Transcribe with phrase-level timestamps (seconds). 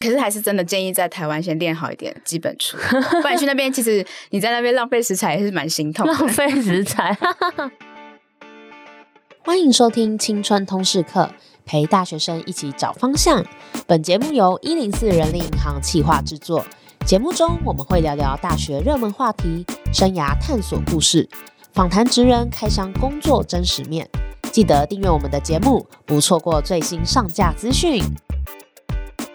[0.00, 6.12] 可是还是真的建议在台湾先练好一点基本功， 不然去那边其实你在那边浪费食材也是蛮心痛的。
[6.12, 7.16] 浪费食材。
[9.44, 11.30] 欢迎收听青春通识课，
[11.66, 13.44] 陪大学生一起找方向。
[13.88, 16.64] 本节目由一零四人力银行企划制作。
[17.04, 21.28] 节目中我们会聊聊大学热门话题、生涯探索故事，
[21.72, 24.08] 访谈职人开箱工作真实面。
[24.52, 28.00] 记得订阅我们的节目，不错过最新上架资讯。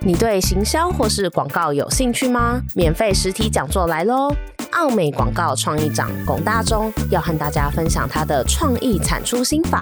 [0.06, 2.62] 你对行销或是广告有兴趣吗？
[2.76, 4.36] 免费实体讲座来喽！
[4.72, 9.82] 奥美广告创意长龚大中要和大家分享他的创意产出心法，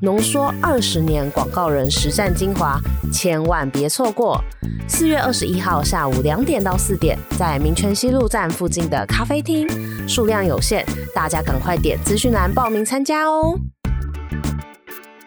[0.00, 2.80] 浓缩二十年广告人实战精华，
[3.12, 4.42] 千万别错过！
[4.88, 9.68] 四月二十一号下午两点到四点，在民权西路站附近的咖啡厅，
[10.08, 10.82] 数量有限，
[11.14, 13.58] 大家赶快点资讯栏报名参加哦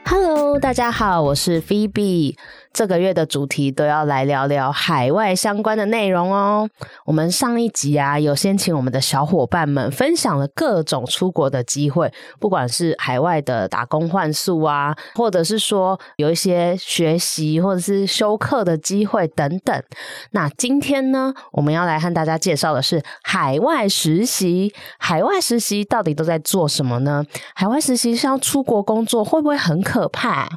[0.05, 2.35] ！Hello，大家好，我是 Phoebe。
[2.73, 6.69] 这个月的主题都要来聊聊海外相关的内容哦。
[7.05, 19.83] 我们上一集啊，有先请我们的小伙伴们分享了各种出国的机会，不管是海外的打工换宿啊，或者是说有一些学习或者是修课的机会等等。
[20.31, 24.73] 那今天呢，我们要来和大家介绍的是海外实习。
[24.97, 27.25] 海外实习到底都在做什么呢？
[27.53, 30.47] 海外实习是要出国工作，会不会很可怕？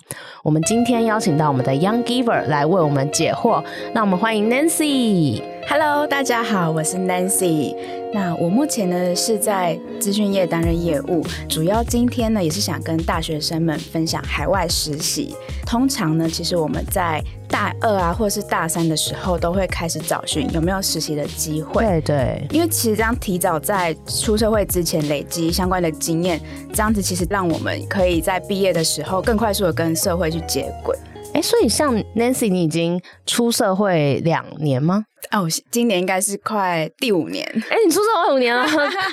[0.45, 5.43] 我们今天邀请到我们的央 Giver 来为我们解惑，那我们欢迎 Nancy。
[5.67, 7.75] Hello，大家好，我是 Nancy。
[8.13, 15.35] 那我目前呢是在资讯业担任业务，主要今天呢也是想跟大学生们分享海外实习。
[15.67, 21.83] 通常呢，其实我们在大二啊或者是大三的时候，都会开始找寻有没有实习的机会。
[21.83, 26.39] 对对，因为其实这样提早在出社会之前累积相关的经验，
[26.75, 30.95] 这样子其实让我们可以在毕业的时候更快速的跟社会去接轨。
[31.35, 35.05] 哎，所以像 Nancy，你已经出社会两年吗？
[35.35, 37.45] 哦，今年应该是快第五年。
[37.69, 38.65] 哎，你出社会五年了，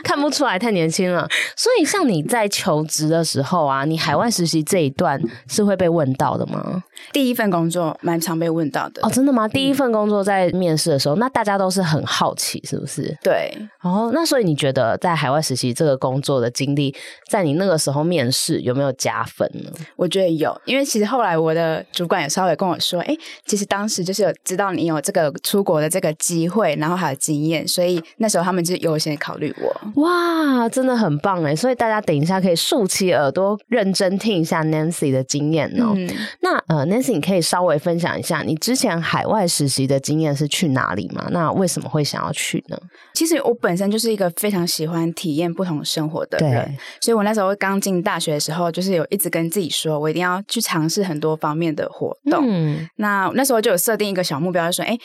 [0.03, 1.27] 看不出来太年轻了。
[1.57, 6.83] 所以，像你在求职的时候啊，你海外实习这一段是会被问到的吗？
[7.11, 9.01] 第一份工作蛮常被问到的。
[9.01, 9.47] 哦，真的吗？
[9.47, 13.17] 第一份工作在面试的时候，那大家都是很好奇，是不是？
[13.23, 13.51] 对。
[13.81, 16.95] 哦，那所以你觉得在海外实习这个工作的经历，
[17.31, 19.71] 在你那个时候面试有没有加分呢？
[19.95, 23.17] 我觉得有，因为其实后来我的主管也稍微跟我说，哎，
[23.47, 26.10] 其实当时就是有知道你有这个出国的这个。
[26.11, 30.01] 个机会，然后还有经验，所以那时候他们就优先考虑我。
[30.01, 31.55] 哇，真的很棒哎！
[31.55, 35.93] 所以大家等一下可以竖起耳朵，认真听一下 Nancy 的经验哦。
[35.95, 36.09] 嗯、
[36.41, 41.27] 那呃，Nancy，你可以稍微分享一下你之前海外实习的经验是去哪里吗？
[41.31, 42.77] 那为什么会想要去呢？
[43.13, 52.45] 其实我本身就是一个非常喜欢体验不同生活的人，所以我那时候刚进大学的时候，就是有一直跟自己说，我一定要去尝试很多方面的活动。
[52.47, 54.97] 嗯，那那时候就有设定一个小目标，就说，哎。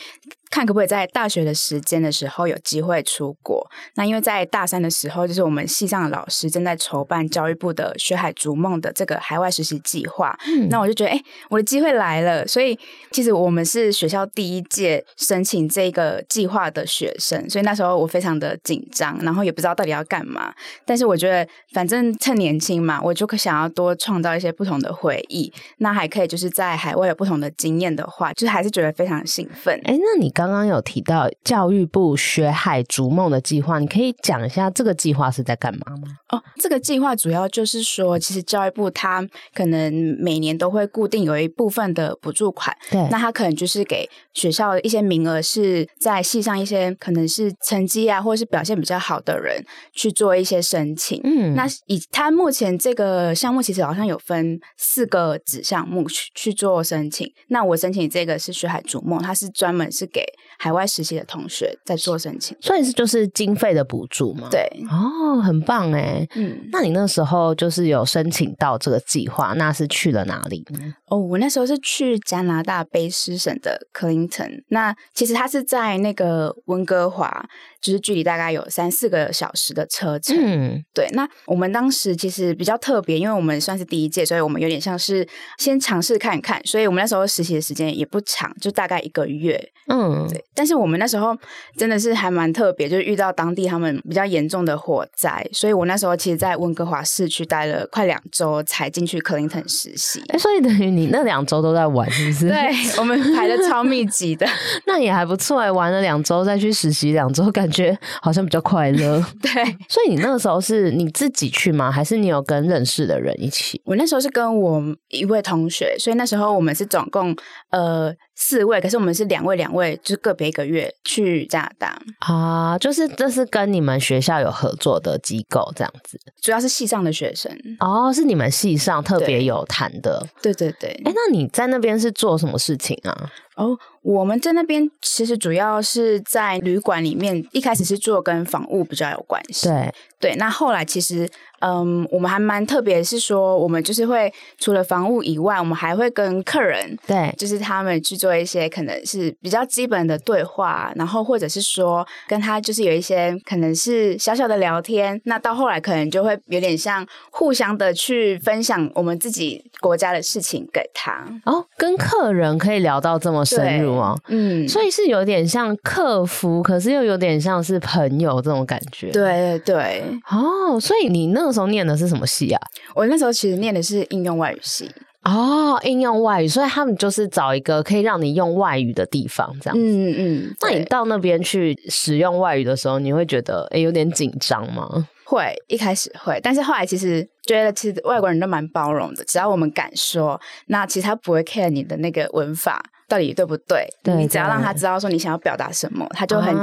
[0.57, 3.63] 看可不可以在大学的时间的时候有机会出国。
[3.97, 10.35] 那因为在大三的时候，就是我们系上的老师正在筹办教育部的“学海逐梦”的这个海外实习计划。
[10.47, 12.47] 嗯，那我就觉得，哎，我的机会来了。
[12.47, 12.79] 所以
[13.11, 20.55] 其实我们是学校第一届申请这个计划的学生，所以那时候我非常的紧张，然后也不知道到底要干嘛。
[20.87, 25.53] 但是我觉得，反正趁年轻嘛，我就想要多创造一些不同的回忆。
[25.79, 29.79] 那还可以就是在海外有不同的经验的话，就是还是觉得非常兴奋。
[29.85, 30.33] 哎，那你？
[30.37, 36.09] 刚刚刚有提到教育部学海逐梦的计划，你可以讲一下这个计划是在干嘛吗？
[36.29, 51.21] 哦，这个计划主要就是说，其实教育部它可能每年都会固定有一部分的补助款，对，那它可能就是给学校一些名额，是在系上一些可能是成绩啊，或者是表现比较好的人去做一些申请。
[51.25, 57.33] 嗯，那以它目前这个项目其实好像有分四个子项目去去做申请。
[57.49, 60.26] 那我申请这个是学海逐梦，它是专门是给
[60.59, 64.49] 海外实习的同学在做申请，所以是就是经费的补助吗？
[64.51, 70.95] 对，哦，很棒哎，嗯，那你那时候就是有申请到这个计划，那是去了哪里呢？
[71.09, 77.47] 哦，我那时候是去加拿大卑诗省的克林顿，那其实它是在那个温哥华。
[77.79, 81.09] 就是距离大概有三四个小时的车程，嗯，对。
[81.13, 85.25] 那我们当时其实比较特别，因为我们算是第一届，所以我们有点像是
[85.59, 86.61] 先尝试看看。
[86.65, 89.57] 所以我们那时候实习的时间也不长，就大概一个月，
[89.87, 90.45] 嗯，对。
[90.55, 91.37] 但是我们那时候
[91.77, 100.21] 真的是还蛮特别，就是遇到当地他们比较严重的火灾，所以我那时候其实，在温哥华市区待了快两周才进去克林顿实习。
[100.29, 102.49] 哎，所以等于你那两周都在玩，是不是？
[102.49, 104.45] 对，我们排的超密集的，
[104.87, 107.77] 那也还不错哎，玩了两周再去实习两周，感觉。
[107.77, 109.53] 觉好像比较快乐， 对。
[109.87, 111.93] 所以你那个时候是你自己去吗？
[111.93, 113.79] 还是你有跟认识的人一起？
[113.85, 117.37] 我那时候是跟我一位同学，所以那时候我们是总共
[117.69, 127.51] 呃四位，可是我们是两位两位，就是个别一个月去加拿大啊，就是这是跟你们学校有合作的机构这样子，主要是系上的学生
[127.81, 130.91] 哦，是你们系上特别有谈的，对对对。
[131.05, 133.31] 哎，那你在那边是做什么事情啊？
[133.57, 140.37] 哦，我们在那边其实主要是在旅馆里面，一开始是做跟房务比较有关系，对对。
[140.37, 141.27] 那后来其实。
[141.61, 161.25] 嗯，我们还蛮特别，是说我们就是会除了房务以外，我们还会跟客人，对，就是他们去做一些可能是比较基本的对话，然后或者是说跟他就是有一些可能是小小的聊天，那到后来可能就会有点像互相的去分享我们自己国家的事情给他。
[161.47, 169.11] 哦，跟客人可以聊到这么深入哦，嗯，所以是有点像客服，可是又有点像是朋友这种感觉。
[169.11, 171.46] 对对对，哦，所以你那。
[171.47, 172.61] 那时候念的是什么系啊？
[172.95, 174.91] 我那时候其实念的是应用外语系
[175.23, 179.83] 哦，应用外语，所以他们就是找一个可以让你用外语的地方，这样子。
[179.85, 180.57] 嗯嗯。
[180.61, 185.09] 那你到那边去使用外语的时候，你会觉得诶有点紧张吗？
[185.25, 196.55] 会，一开始会，但是后来其实觉得，其实外国人都蛮包容的，只要我们敢说，那其实他不会 care 你的那个文法到底对不对，对，你只要让他知道说你想要表达什么，他就很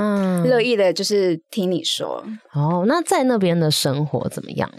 [0.43, 2.23] 乐意的，就是听你说。
[2.49, 2.61] 啊。
[2.61, 4.69] 哦，那在那边的生活怎么样？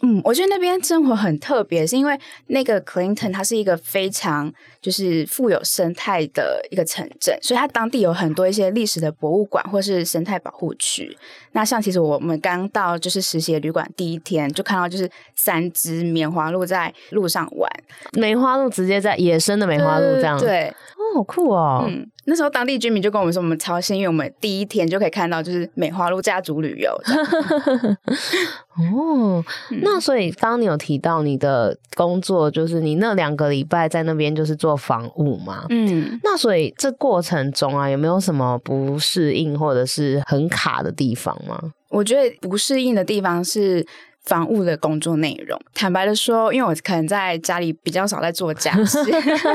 [0.00, 11.16] 嗯，我觉得那边生活很特别，是因为那个 Clinton 它是一个非常就是富有生态的一个城镇，所以它当地有很多一些历史的博物馆或是生态保护区。
[11.52, 17.68] 那像其实我们刚到就是实习旅馆第一天，就看到就是三只梅花鹿在路上玩，
[18.12, 20.68] 梅花鹿直接在野生的梅花鹿这样，对，对。
[20.68, 21.84] 哦，好酷哦。
[21.88, 26.92] 嗯，那时候当地居民就跟我们说，我们超幸运，我们第一天就可以看到就是美花鹿家族旅游。
[28.76, 29.42] 哦，
[29.82, 35.64] 那所以刚刚你有提到你的工作，就是你那两个礼拜在那边就是做房务嘛？
[35.70, 41.58] 嗯，那所以这过程中啊，有没有什么不适应或者是很卡的地方吗？
[41.88, 43.86] 我觉得不适应的地方是。
[44.28, 48.98] 房务的工作内容，坦白的说，因为我可能在家里比较少在做家事，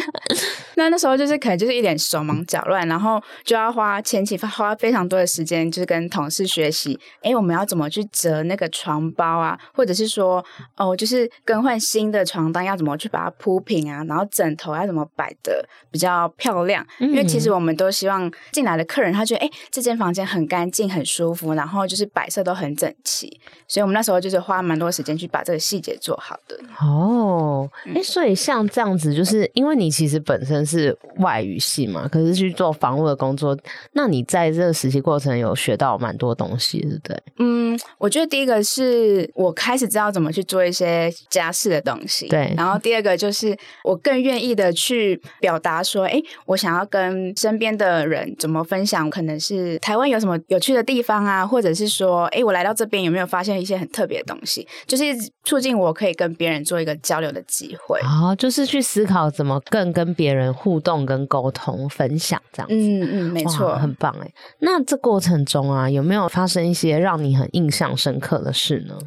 [0.75, 10.43] 那那时候就是可能就是一点手忙脚乱，然后就要花前期花非常多的时间，就是跟同事学习，哎，我们要怎么去折那个床包啊，或者是说，
[10.75, 24.62] 哦，就是更换新的床单要怎么去把它铺平啊，然后枕头要怎么摆的比较漂亮，嗯，因为其实我们都希望进来的客人他觉得，哎，这间房间很干净很舒服，然后就是摆设都很整齐，所以我们那时候就是花。
[24.63, 33.57] 蛮多时间去把这个细节做好的哦，哎、欸，所以像这样子，就是因为你其实本身是外语系嘛，可是去做房务的工作，
[33.91, 37.23] 那你在这个实习过程有学到蛮多东西，对不对？
[37.37, 42.53] 嗯，我觉得第一个是我开始知道怎么去做一些家事的东西，对。
[42.55, 54.67] 然后第二个就是我更愿意的去表达说，哎、欸，我想要跟身边的人怎么分享，可能是台湾有什么有趣的地方啊，或者是说，哎、欸，我来到这边有没有发现一些很特别的东西。
[54.85, 55.03] 就是
[55.43, 62.75] 促进我可以跟别人做一个交流的机会，哦，就是去思考怎么更跟别人互动、跟沟通、分享这样子。
[62.75, 64.31] 嗯嗯，没错，很棒哎。
[64.59, 68.97] 那这过程中啊，有没有发生一些让你很印象深刻的事呢？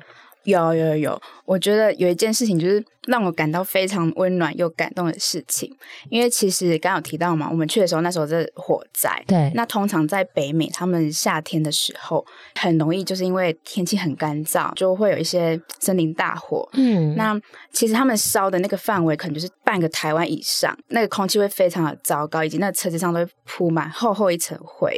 [0.45, 2.85] 有有有有，我觉得有一件事情就是。
[3.07, 5.75] 让我感到非常温暖又感动的事情，
[6.11, 9.51] 因为其实刚刚有提到嘛，我们去的时候那时候是火灾，对。
[9.55, 16.69] 那通常在北美，他们夏天的时候很容易就是因为天气很干燥，就会有一些森林大火。
[16.73, 17.41] 嗯，那
[17.73, 24.97] 其实他们烧的那个范围可能就是半个台湾以上，那个空气会非常的糟糕，以及那车子上都会铺满厚厚一层灰。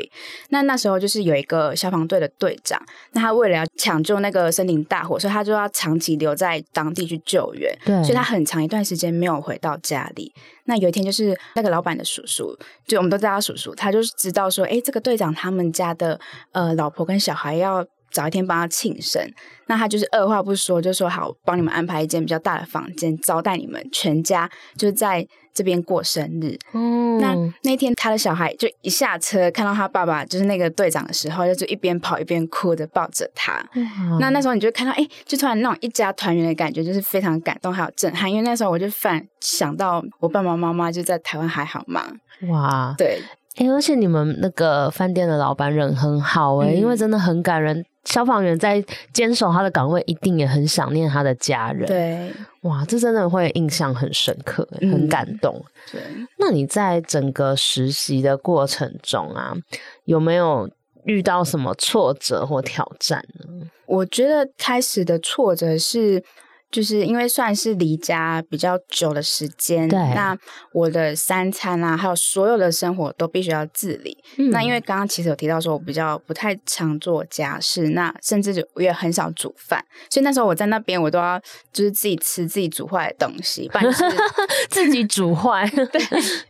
[0.49, 2.81] 那那时候就是有一个消防队的队长，
[3.12, 7.77] 那他为了要抢救那个森林大火，所以他就要长期留在当地去救援。
[7.85, 7.98] 对。
[8.02, 10.33] 所以他很长一段时间没有回到家里。
[10.64, 16.19] 那有一天，就是那个老板的叔叔，就我们都叫他叔叔，他就知道说，哎，这个队长他们家的
[16.52, 19.23] 呃老婆跟小孩要找一天帮他庆生。
[19.67, 26.59] 那他就是二话不说，就说好，帮你们安排一间比较大的房间，招待你们全家，就是在这边过生日。
[26.73, 27.35] 嗯，那
[27.65, 33.62] 那天他的小孩就一下车看到他爸爸就是那个队长的时候，就一边跑一边哭的抱着他。
[33.75, 34.17] 嗯。
[34.19, 38.31] 那那时候你就看到，哎，就突然那种一家团圆的感觉，就是非常感动还有震撼。
[38.31, 42.11] 因为那时候我就反想到我爸爸妈妈就在台湾还好吗？
[42.49, 43.21] 哇，对。
[43.59, 47.85] 哎，而且你们那个饭店的老板人很好哎、欸嗯，因为真的很感人。
[48.05, 51.87] 消防员在坚守他的岗位，一定也很想念他的家人。
[51.87, 55.62] 对，哇，这真的会印象很深刻，嗯、很感动。
[55.93, 56.00] 对，
[56.38, 59.53] 那你在整个实习的过程中啊，
[60.05, 60.71] 有没有
[61.05, 63.67] 遇到什么挫折或挑战呢？
[63.85, 66.25] 我觉得开始的挫折是。
[66.71, 70.37] 就是因为算是离家比较久的时间，对，那
[70.73, 74.17] 我的三餐啊，还有所有的生活都必须要自理。
[74.37, 81.41] 嗯、那因为刚刚其实有提到说，我比较不太常做家事，那甚至就我也很少煮饭，所以那时候我在那边，我都要
[81.73, 84.05] 就是自己吃自己煮坏的东西，不然就是
[84.69, 86.01] 自己煮坏， 对，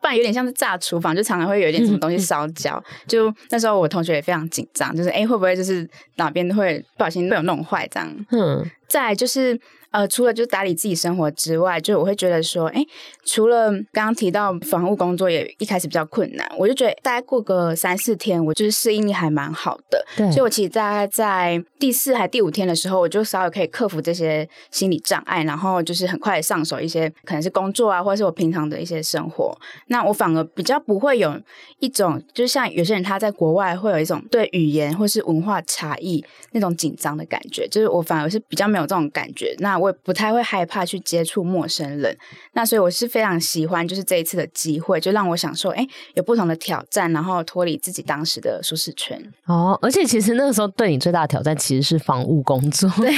[0.01, 2.83] 不然有点像是炸厨房，就常常会有一点什么东西烧焦。
[3.07, 8.27] 就那时候我同学也非常紧张，就是哎、欸，会不会就是哪边会不小心被我弄坏这样？
[8.31, 9.61] 嗯，再就是。
[9.91, 12.85] 呃，除了就是打理自己生活之外，就我会觉得说，哎，
[13.25, 20.05] 除了刚刚提到房务工作也一开始比较困难，我就觉得大概过个三四天，我就是适应力还蛮好的。
[20.15, 29.59] 对，所以我其实大概在第四还第五天的时候，我就稍微可以克服这些心理障碍，然后就是很快上手一些可能是工作啊，或者是我平常的一些生活。
[29.87, 31.35] 那我反而比较不会有
[31.79, 39.55] 一种，就是像有些人他在国外会有一种对语言或是文化差异那种紧张的感觉，就是我反而是比较没有这种感觉。
[39.59, 42.17] 那我也不太会害怕去接触陌生人，
[42.53, 49.21] 那所以我是非常喜欢，就是这一次的机会，就让我享受，哎，有不同的挑战，然后脱离自己当时的舒适圈。
[49.47, 53.13] 哦，而且其实那个时候对你最大的挑战其实是防务工作，对，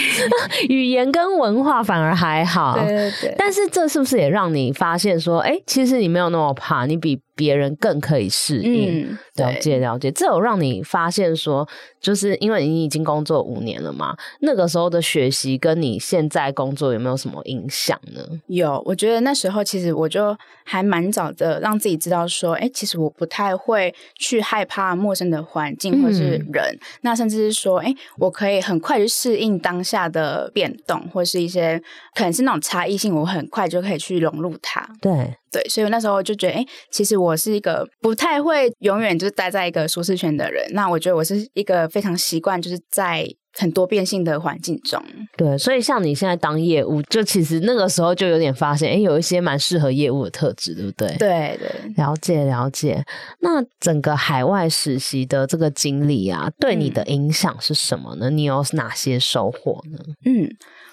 [0.69, 3.35] 语言跟文化反而还好，对对对。
[3.39, 9.09] 但是这是不是也让你发现说，哎，其实你没有那么怕，你比别人更可以适应？
[9.09, 10.11] 嗯，了解了解。
[10.11, 11.67] 这有让你发现说，
[11.99, 16.91] 就是因为你已经工作五年了嘛，那个时候的学习跟你现在工作。
[16.91, 18.21] 有没有什么影响呢？
[18.49, 31.81] 有，我觉得那时候其实我就还蛮早的让自己知道说，哎，其实我不太会去害怕陌生的环境或是人，嗯、那甚至是说，哎，我可以很快去适应当下的变动，或是一些
[32.15, 34.85] 可能是那种差异性，我很快就可以去融入它。
[35.01, 40.65] 对对，所以我那时候就觉得，哎，其实我是一个不太会永远就是待在一个舒适圈的人。
[40.73, 43.29] 那我觉得我是一个非常习惯就是在。
[43.53, 45.03] 很多变性的环境中，
[45.37, 51.09] 对，所以像你现在当业务，就其实那个时候就有点发现，哎，有一些蛮适合业务的特质，对不对？
[51.19, 53.05] 对对，了解了解。
[53.41, 58.31] 那整个海外实习的这个经历啊，对你的影响是什么呢？
[58.31, 59.99] 嗯，你有哪些收获呢？
[60.25, 60.49] 嗯。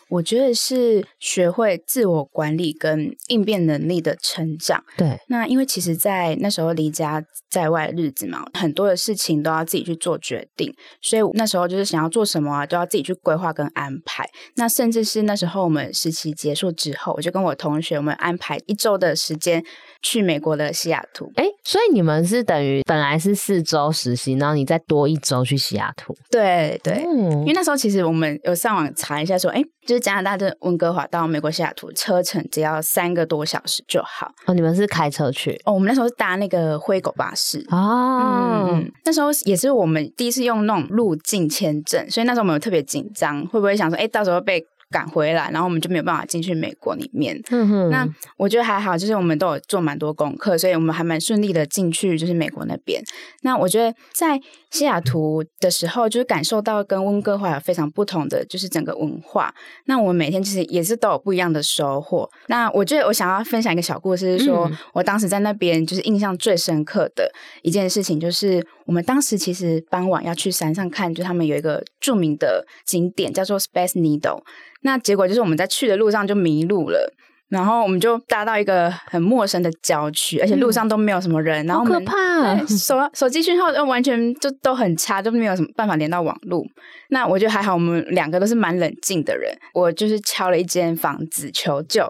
[0.10, 4.84] 我觉得是学会自我管理跟应变能力的成长。
[4.98, 14.28] 对，那因为其实，在那时候离家在外的日子嘛，很多的事情都要自己去做决定，所以那时候就是想要做什么啊，都要自己去规划跟安排。
[14.56, 19.64] 那甚至是那时候我们实习结束之后，我就跟我同学我们安排一周的时间
[20.02, 21.32] 去美国的西雅图。
[21.36, 26.16] 哎，所以你们是等于本来是四周实习，然后你再多一周去西雅图。
[26.30, 29.62] 对对，嗯，因为那时候其实我们有上网查一下说，哎。
[29.88, 34.32] 就是加拿大的温哥华到美国西雅图车程只要三个多小时就好。
[34.46, 35.60] 哦，你们是开车去？
[35.66, 37.66] 哦，我们那时候是搭那个灰狗巴士。
[37.70, 44.66] 哦，嗯，那时候也是我们第一次用那种入境签证，所以那时候我们有特别紧张，会不会想说，哎，到时候被。
[44.90, 47.38] 赶回来，然后我们就没有办法进去美国里面。
[47.50, 53.04] 嗯哼，那我觉得还好，就是我们都有做蛮多功课，所以我们还蛮顺利的进去，就是美国那边。
[53.42, 54.40] 那我觉得在
[54.72, 59.54] 西雅图的时候，就是感受到跟温哥华有非常不同的，就是整个文化。
[59.86, 62.30] 那我们每天其实也是都有不一样的收获。
[62.48, 67.32] 那我觉得我想要分享一个小故事，是说、嗯、我当时在那边就是印象最深刻的
[67.62, 74.42] 一件事情，就是我们当时其实傍晚要去山上看，就他们有一个著名的景点叫做 Space Needle。
[74.82, 77.14] 那结果就是我们在去的路上就迷路了，
[77.50, 86.66] 然后我们就搭到一个很陌生的郊区，而且路上都没有什么人，嗯、然后我们可怕， 手手机讯号都完全就都很差，都没有什么办法连到网路。
[87.10, 92.06] 那我觉得还好，我们两个都是蛮冷静的人，我就是敲了一间房子求救。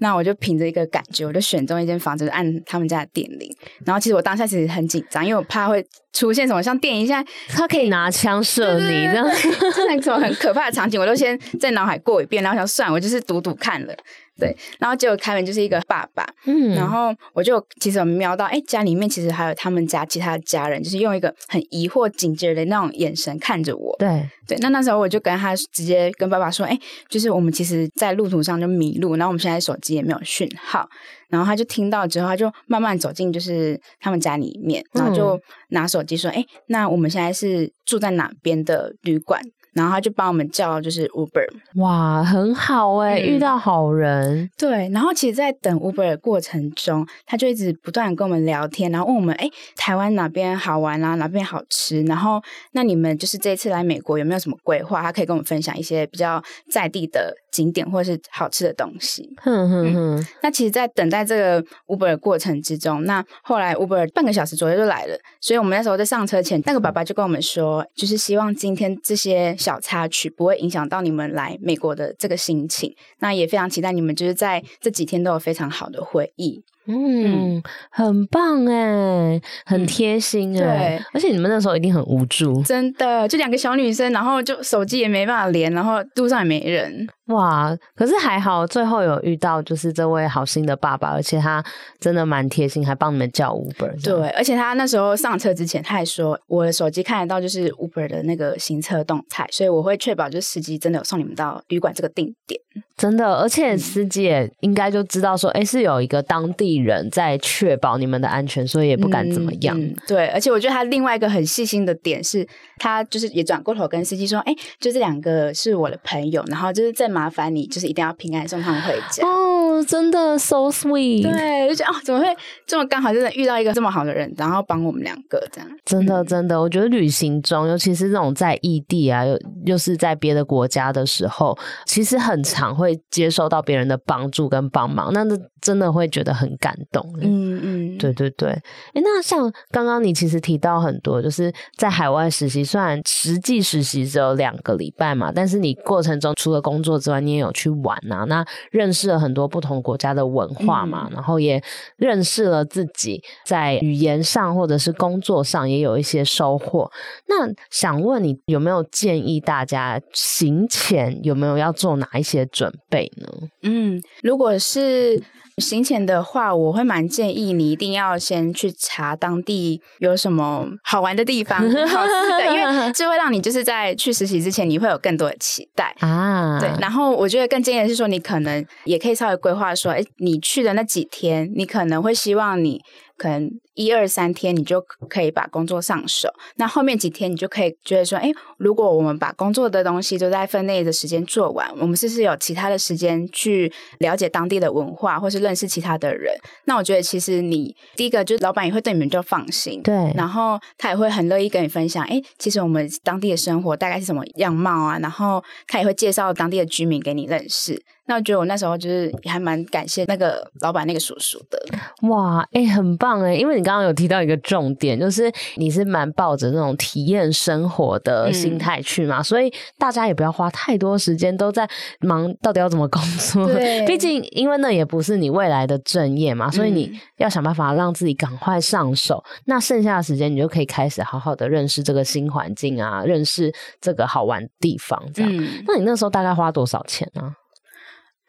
[0.00, 3.48] 那我就凭着一个感觉，我就选中一间房子，按他们家的电铃。
[3.84, 9.28] 然后其实我当下其实很紧张，因为我怕会出现什么像电影一下，他可以拿枪射你这样，
[9.74, 13.94] 这样种很可怕的场景，我都先在脑海过一遍，然后想算我就是赌赌看了。
[14.38, 23.96] 对，然后结果开门就是一个爸爸，嗯，然后我就其实我瞄到，哎，家里面其实还有他们家其他的家人，就是用一个很疑惑、警觉的那种眼神看着我。
[23.98, 24.28] 对。
[24.46, 26.78] 对，那那时候我就跟他直接跟爸爸说，哎，
[27.10, 30.88] 就是我们其实，在路途上就迷路，然后我们现在手机也没有讯号，
[31.28, 39.42] 然后他就听到之后，他就慢慢走进就是他们家里面，然后就拿手机说，哎，那我们现在是住在哪边的旅馆？
[39.72, 41.46] 然后他就帮我们叫，就是 Uber，
[41.76, 44.50] 哇，很好哎、欸，嗯，遇到好人。
[44.56, 52.02] 对，然后其实，在等 Uber 的过程中，他就一直不断跟我们聊天，然后问我们，哎，台湾哪边好玩啊，哪边好吃？
[52.02, 55.00] 然后，那你们就是这次来美国有没有什么规划？
[55.02, 59.32] 他可以跟我们分享一些比较在地的景点或者是好吃的东西。
[59.42, 60.16] 哼哼哼。
[60.18, 69.54] 嗯、那其实，在等待这个 Uber 的过程之中，那后来 Uber 半个小时左右就来了，所以我们那时候在上车前，那个爸爸就跟我们说，就是希望今天这些。
[69.58, 72.94] 小插曲，不会影响到你们来美国的这个心情。
[73.18, 76.62] 那也非常期待你们就是在这几天都有非常好的回忆。
[76.88, 87.76] 嗯，很棒哎，很贴心哎、嗯，对，而且你们那时候一定很无助，真的，就两个小女生，然后就手机也没办法连，然后路上也没人，哇！
[87.94, 91.62] 可是还好，最后有遇到就是这位好心的爸爸，而且他
[92.00, 94.02] 真的蛮贴心，还帮你们叫 Uber。
[94.02, 102.58] 对，而且他那时候上车之前，他还说我的手机看得到就是 Uber 的那个行车动态，所以我会确保就是司机真的有送你们到旅馆这个定点。
[102.96, 109.78] 真的，而且司机也应该就知道说，哎、嗯，是有一个当地人在确保你们的安全，所以也不敢怎么样。
[109.78, 112.44] 嗯嗯、对，而且我觉得他另外一个很细心的点是，
[112.78, 119.24] 他就是也转过头跟司机说，哎，就这两个是我的朋友，然后就是再麻烦你，就是一定要平安送他们回家。
[119.24, 121.22] 哦，真的 so sweet。
[121.22, 122.26] 对，就觉得哦，怎么会
[122.66, 125.70] 这么刚好，真的遇到一个这么好的人，然后帮我们两个这样。
[125.84, 131.56] 真的，真的，我觉得旅行中，尤其是这种在异地啊，又又是在别的国家的时候，
[131.86, 132.88] 其实很常会。
[132.88, 135.22] 会接受到别人的帮助跟帮忙，那
[135.60, 137.02] 真的会觉得很感动。
[137.20, 138.50] 嗯嗯，对对对。
[138.50, 151.62] 哎，那像刚刚你其实提到很多，就是在海外实习，虽然实际实习只有两个礼拜嘛，但是你过程中除了工作之外，你也有去玩啊，那认识了很多不同国家的文化嘛，嗯、然后也
[151.96, 156.90] 认识了自己在语言上或者是工作上也有一些收获。
[157.26, 163.28] 那想问你有没有建议大家行前有没有要做哪一些准备呢？
[163.62, 165.22] 嗯，如果是
[165.58, 176.58] 行前的话，我会蛮建议你一定要先去查当地有什么好玩的地方、好吃的，因为 这会让你就是在去实习之前，你会有更多的期待啊。
[176.60, 182.80] 对，然后我觉得更建议的是说，你可能也可以稍微规划说，哎，你去的那几天，你可能会希望你。
[183.18, 196.32] 可能一二三天你就可以把工作上手，那后面几天你就可以觉得说，哎，如果我们把工作的东西都在分内的时间做完，我们是不是有其他的时间去了解当地的文化，或是认识其他的人？
[196.64, 207.82] 那我觉得其实你第一个就是老板也会对你们就放心，对，然后他也会很乐意跟你分享，哎，其实我们当地的生活大概是什么样貌啊，然后他也会介绍当地的居民给你认识。
[208.08, 211.62] 那我觉得我那时候就是还蛮感谢那个老板那个叔叔的。
[212.08, 213.34] 哇，哎、欸，很棒哎！
[213.34, 221.68] 因为你刚刚有提到一个重点，就是你是蛮抱着那种体验生活的心态去嘛，嗯、所以大家也不要花太多时间都在
[222.00, 223.46] 忙到底要怎么工作。
[223.46, 229.22] 对，毕竟因为那也不是你未来的正业嘛，所以你要想办法让自己赶快上手。
[229.28, 234.98] 嗯、那剩下的时间，你就可以开始好好的认识这个新环境啊，认识这个好玩的地方。
[235.12, 237.34] 这样，嗯、那你那时候大概花多少钱呢？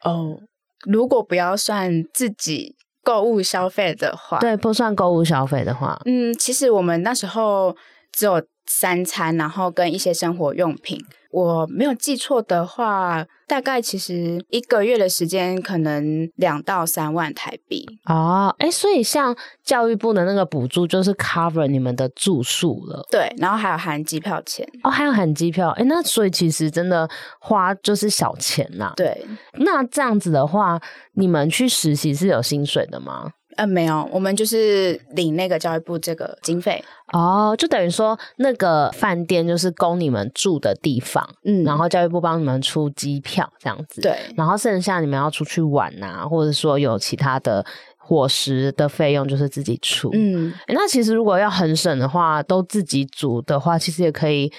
[0.04, 0.40] 哦，
[0.86, 7.76] 如果不要算自己购物消费的话，对，不算购物消费的话，嗯，其实我们那时候
[8.12, 11.04] 只有三餐，然后跟一些生活用品。
[11.32, 17.86] 我没有记错的话，大概其实一个月的时间可能两到三万台币。
[18.06, 24.68] 哦，哎，所以像教育部的那个补助就是 cover 你们的住宿了，对，然后还有含机票钱。
[24.82, 27.08] 哦，还有含机票，哎，那所以其实真的
[27.40, 29.24] 花就是小钱呐，对，
[29.60, 30.82] 那这样子的话，
[31.14, 33.34] 你们去实习是有薪水的吗？
[33.60, 36.82] 呃，没有，我们就是领那个教育部这个经费。
[37.12, 47.66] 哦，就等于说那个饭店就是供你们住的地方，嗯，然后教育部帮你们出机票这样子，对，然后剩下你们要出去玩啊，或者说有其他的
[47.98, 54.52] 伙食的费用就是自己出，嗯，那其实如果要很省的话，都自己煮的话，其实也可以。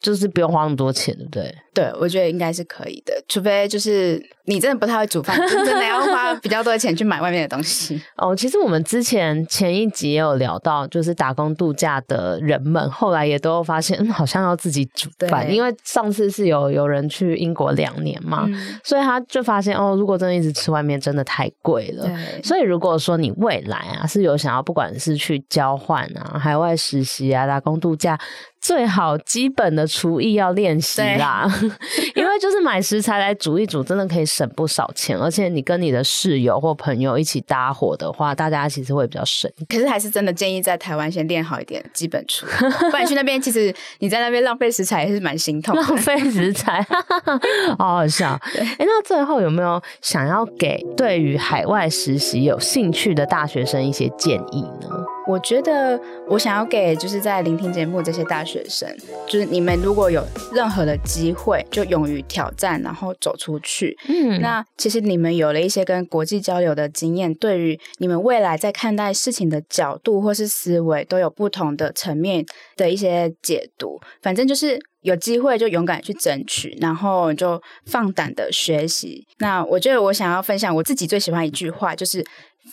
[0.00, 1.54] 就是不用花那么多钱，对不对？
[1.72, 8.00] 对，我觉得应该是可以的，除非就是你真的不太会煮饭，真的要花比较多的钱去买外面的东西。
[8.16, 22.04] 哦，其实我们之前前一集也有聊到，就是打工度假的人们，后来也都发现，嗯，好像要自己煮饭，因为上次是有有人去英国两年嘛，嗯、所以他就发现，哦，如果真的一直吃外面，真的太贵了。
[22.04, 28.18] 对所以如果说你未来啊是有想要，不管是去交换啊、海外实习啊、打工度假。
[28.62, 31.46] 最好基本的厨艺要练习啦，
[32.14, 35.18] 因为就是买食材来煮一煮，真的可以省不少钱。
[35.18, 39.50] 而且你跟你的室友或朋友一起搭伙的话，大家其实会比较省。
[39.68, 45.82] 可是还是真的建议在台湾先练好一点基本厨艺，不然去那边其实你在那边浪费食材也是蛮心痛的。
[45.82, 46.86] 浪费食材，
[47.76, 48.38] 好好笑。
[48.56, 54.88] 哎、欸，那最后有没有想要给对于海外实习有兴趣的大学生一些建议呢？
[55.30, 58.92] 我觉得我想要给就是在聆听节目这些大学生，
[59.28, 63.96] 就是你们如果有任何的机会，就勇于挑战，然后走出去。
[64.08, 72.44] 嗯，那其实你们有了一些跟国际交流的经验，对于你们未来在看待事情的角度或是思维，都有不同的层面
[72.76, 74.00] 的一些解读。
[74.20, 79.24] 反正就是有机会就勇敢去争取，然后就放胆的学习。
[79.38, 82.24] 那我觉得我想要分享我自己最喜欢一句话，就是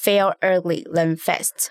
[0.02, 1.68] “Fail early, learn fast”。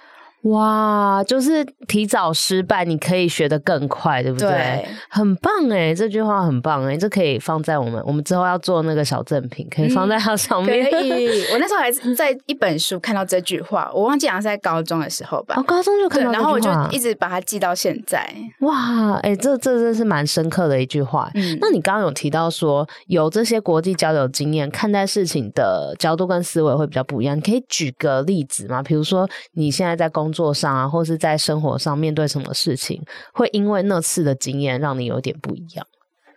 [0.50, 4.48] 哇，就是提早失败，你可以学得更快，对不对？
[4.48, 10.84] 对，很棒哎，这句话很棒哎，这可以放在我们我们之后要做那个小赠品，可以放在它上面。
[10.86, 15.54] 嗯、可以， 我那时候还是在一本书看到这句话，我忘记好像是在高中的时候吧。
[15.56, 18.32] 哦，高中就看到，然后我就一直把它记到现在。
[18.60, 21.28] 哇，哎，这这真是蛮深刻的一句话。
[21.34, 28.80] 嗯，那你刚刚有提到说有这些国际交流经验，看待事情的角度跟思维会比较不一样，你可以举个例子吗？
[28.82, 30.46] 比如说你现在在工作。
[30.46, 35.86] 工作上啊，或是在生活上面对什么事情，会因为那次的经验让你有点不一样？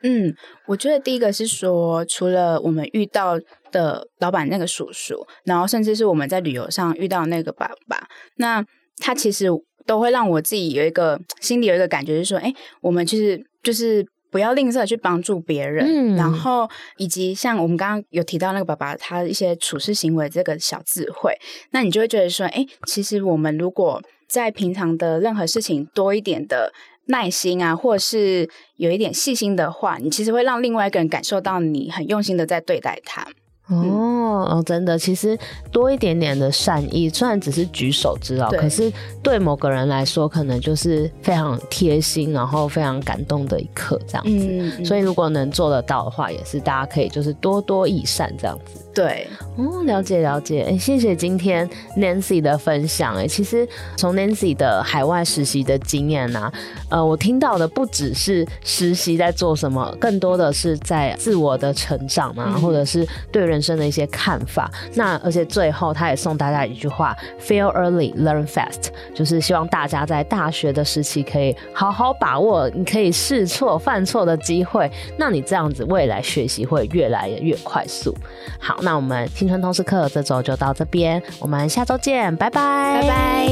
[0.03, 0.33] 嗯，
[0.67, 3.37] 我觉得第一个是说，除了我们遇到
[3.71, 8.07] 的老板那个叔叔，然后甚至是我们在旅游上遇到那个爸爸，
[8.37, 8.65] 那
[8.97, 9.47] 他其实
[9.85, 14.05] 都会让我自己有一个心里有一个感觉，就是说，哎，我们其实就是。
[14.31, 21.33] 不要吝啬去帮助别人，嗯，然后以及像我们刚刚有提到那个爸爸他一些处事行为这个小智慧，
[21.71, 26.71] 那你就会觉得说，哎，其实我们如果在平常的任何事情多一点的
[27.05, 33.27] 耐心啊，或是有一点细心的话，你其实会让另外一个人感受到你很用心的在对待他。
[33.69, 35.37] 哦哦，真的，其实
[35.71, 44.31] 多一点点的善意，虽然只是举手之劳，可是对某个人来说，可能就是非常贴心，然后非常感动的一刻，这样子。
[44.31, 44.85] 嗯嗯。
[44.85, 48.81] 所以如果能做得到的话，也是大家可以就是多多益善这样子。
[48.99, 56.53] 对，哦，了解了解，哎，谢谢今天 Nancy 的分享，哎，其实从 Nancy 的海外实习的经验呢、啊，
[56.89, 64.69] 呃，我听到的不只是实习在做什么，更多的是在自我的成长嘛、或者是对人生的一些看法。
[64.95, 78.13] 那而且最后他也送大家一句话：Fail early, learn fast，就是希望大家在大学的时期可以好好把握，你可以试错、犯错的机会，那你这样子未来学习会越来越快速。
[78.59, 78.88] 好，那。
[78.89, 83.47] 那我们青春通识课这周就到这边，我们下周见，拜拜，拜拜。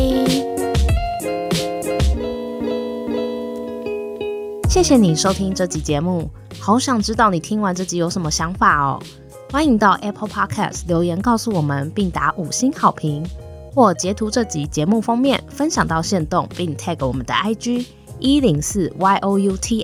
[4.67, 6.27] 谢谢你收听这集节目，
[6.59, 8.99] 好想知道你听完这集有什么想法哦。
[9.51, 13.23] 欢迎到 Apple Podcast 留言告诉我们，并打五星好评，
[13.75, 17.85] 或截图这集节目封面分享到限动，并 tag 我们的 IG
[18.17, 19.83] 一零四 youth。